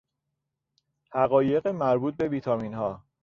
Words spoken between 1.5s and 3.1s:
مربوط به ویتامینها